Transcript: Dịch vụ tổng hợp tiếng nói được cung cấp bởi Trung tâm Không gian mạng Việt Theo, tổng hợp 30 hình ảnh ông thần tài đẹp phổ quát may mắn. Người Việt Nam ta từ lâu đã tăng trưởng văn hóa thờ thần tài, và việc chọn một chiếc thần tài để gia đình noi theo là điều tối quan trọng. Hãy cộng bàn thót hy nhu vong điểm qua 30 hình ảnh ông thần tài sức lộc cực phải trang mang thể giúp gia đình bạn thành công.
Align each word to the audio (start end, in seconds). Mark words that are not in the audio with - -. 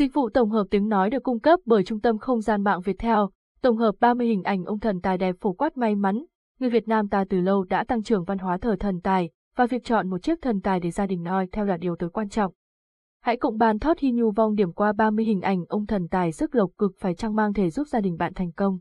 Dịch 0.00 0.14
vụ 0.14 0.28
tổng 0.28 0.50
hợp 0.50 0.66
tiếng 0.70 0.88
nói 0.88 1.10
được 1.10 1.22
cung 1.22 1.40
cấp 1.40 1.60
bởi 1.64 1.84
Trung 1.84 2.00
tâm 2.00 2.18
Không 2.18 2.40
gian 2.40 2.64
mạng 2.64 2.80
Việt 2.80 2.98
Theo, 2.98 3.30
tổng 3.62 3.76
hợp 3.76 3.94
30 4.00 4.26
hình 4.26 4.42
ảnh 4.42 4.64
ông 4.64 4.80
thần 4.80 5.00
tài 5.00 5.18
đẹp 5.18 5.36
phổ 5.40 5.52
quát 5.52 5.76
may 5.76 5.94
mắn. 5.94 6.24
Người 6.60 6.70
Việt 6.70 6.88
Nam 6.88 7.08
ta 7.08 7.24
từ 7.28 7.40
lâu 7.40 7.64
đã 7.64 7.84
tăng 7.84 8.02
trưởng 8.02 8.24
văn 8.24 8.38
hóa 8.38 8.58
thờ 8.58 8.76
thần 8.80 9.00
tài, 9.00 9.30
và 9.56 9.66
việc 9.66 9.84
chọn 9.84 10.10
một 10.10 10.22
chiếc 10.22 10.42
thần 10.42 10.60
tài 10.60 10.80
để 10.80 10.90
gia 10.90 11.06
đình 11.06 11.22
noi 11.22 11.46
theo 11.52 11.64
là 11.64 11.76
điều 11.76 11.96
tối 11.96 12.10
quan 12.10 12.28
trọng. 12.28 12.52
Hãy 13.22 13.36
cộng 13.36 13.58
bàn 13.58 13.78
thót 13.78 13.98
hy 13.98 14.12
nhu 14.12 14.30
vong 14.30 14.54
điểm 14.54 14.72
qua 14.72 14.92
30 14.92 15.24
hình 15.24 15.40
ảnh 15.40 15.64
ông 15.68 15.86
thần 15.86 16.08
tài 16.08 16.32
sức 16.32 16.54
lộc 16.54 16.70
cực 16.78 16.92
phải 16.98 17.14
trang 17.14 17.34
mang 17.34 17.52
thể 17.52 17.70
giúp 17.70 17.88
gia 17.88 18.00
đình 18.00 18.16
bạn 18.16 18.34
thành 18.34 18.52
công. 18.52 18.78